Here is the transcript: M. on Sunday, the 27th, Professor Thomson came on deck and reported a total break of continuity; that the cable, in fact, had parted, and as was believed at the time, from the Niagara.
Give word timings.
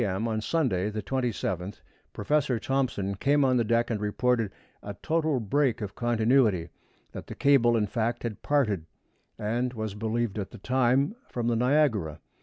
M. 0.03 0.27
on 0.27 0.41
Sunday, 0.41 0.89
the 0.89 1.03
27th, 1.03 1.81
Professor 2.11 2.57
Thomson 2.57 3.13
came 3.13 3.45
on 3.45 3.57
deck 3.57 3.91
and 3.91 4.01
reported 4.01 4.51
a 4.81 4.95
total 5.03 5.39
break 5.39 5.79
of 5.79 5.93
continuity; 5.93 6.69
that 7.11 7.27
the 7.27 7.35
cable, 7.35 7.77
in 7.77 7.85
fact, 7.85 8.23
had 8.23 8.41
parted, 8.41 8.87
and 9.37 9.73
as 9.73 9.75
was 9.77 9.93
believed 9.93 10.39
at 10.39 10.49
the 10.49 10.57
time, 10.57 11.15
from 11.29 11.45
the 11.49 11.55
Niagara. 11.55 12.19